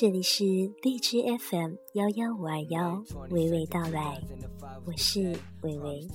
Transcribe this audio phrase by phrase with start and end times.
[0.00, 0.44] 这里是
[0.82, 4.18] 荔枝 FM 幺幺五二幺，娓娓道来，
[4.86, 6.08] 我是伟伟。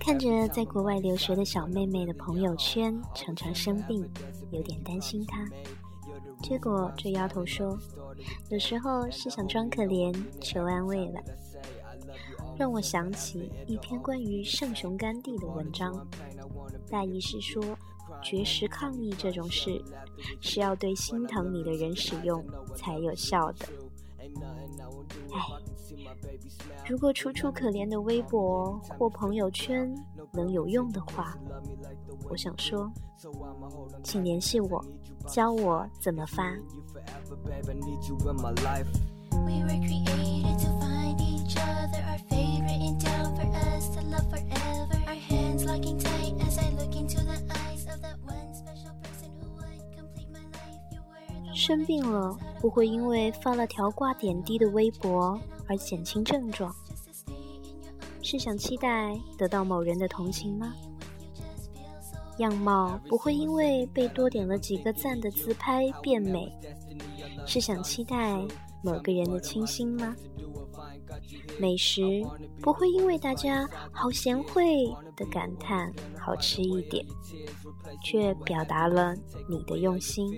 [0.00, 4.04] 看着在国外留学的小妹妹的朋友圈，常常生病，
[4.50, 5.48] 有点担心她。
[6.42, 7.78] 结果这丫头说，
[8.50, 11.20] 有时候是想装可怜求安慰了，
[12.58, 16.04] 让我想起一篇关于圣雄甘地的文章，
[16.90, 17.62] 大意是说，
[18.22, 19.82] 绝食抗议这种事
[20.40, 22.44] 是要对心疼你的人使用
[22.74, 23.66] 才有效的。
[25.32, 25.40] 唉，
[26.86, 29.94] 如果楚楚可怜的微博或朋友圈
[30.32, 31.36] 能有用的话，
[32.28, 32.90] 我想说，
[34.02, 34.84] 请联系我，
[35.26, 36.56] 教我怎么发。
[51.54, 56.74] 生病了，不会因为发了条挂点滴的微博而减轻症状，
[58.20, 60.74] 是想期待得到某人的同情吗？
[62.38, 66.52] 样貌不会因为被多点了几个赞的自拍变美，
[67.46, 68.44] 是想期待
[68.82, 70.16] 某个人的倾心吗？
[71.60, 72.02] 美食
[72.60, 77.06] 不会因为大家好贤惠的感叹好吃一点，
[78.02, 79.14] 却表达了
[79.48, 80.34] 你的用心。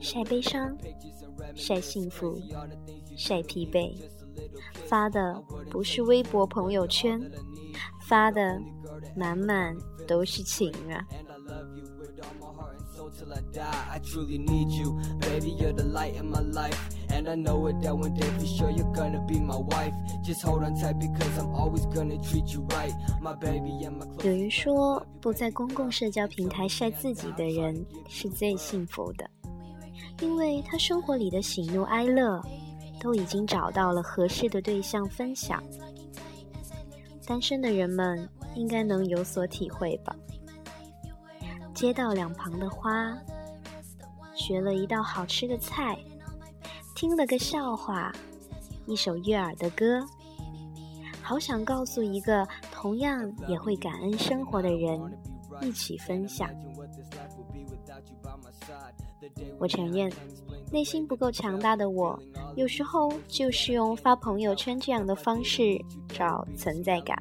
[0.00, 0.76] 晒悲伤，
[1.54, 2.40] 晒幸福，
[3.16, 3.94] 晒疲惫，
[4.86, 7.20] 发的不是微博朋友圈，
[8.06, 8.60] 发的
[9.16, 9.76] 满满
[10.06, 11.06] 都是情啊。
[24.24, 29.30] 有人说，不在公共社交平台晒自己的人是最幸福的，
[30.20, 32.42] 因为他生活里的喜怒哀乐
[33.00, 35.62] 都已经找到了合适的对象分享。
[37.26, 40.14] 单身的人们应该能有所体会吧。
[41.74, 43.18] 街道两旁的花，
[44.32, 45.98] 学了一道好吃的菜，
[46.94, 48.12] 听了个笑话，
[48.86, 50.00] 一首悦耳的歌，
[51.20, 55.00] 好想告诉一个同样也会感恩生活的人，
[55.62, 56.48] 一起分享。
[59.58, 60.12] 我承认，
[60.74, 62.18] 内心不够强大的我，
[62.56, 67.16] 有时候就是用发朋友圈这样的方式找存在感。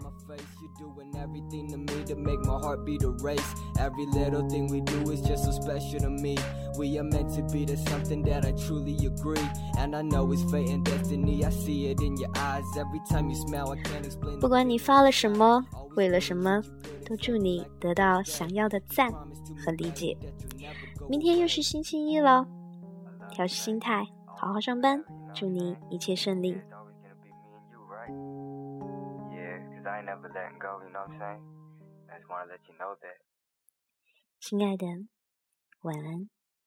[14.41, 15.63] 不管你发了什么，
[15.95, 16.59] 为了什么，
[17.05, 19.11] 都祝你得到想要的赞
[19.63, 20.17] 和理解。
[21.07, 22.43] 明天又是星期一了，
[23.29, 24.05] 调试心态，
[24.37, 25.03] 好好上班，
[25.33, 26.61] 祝你一切顺利。
[34.39, 34.85] 亲爱的，
[35.81, 36.29] 晚安。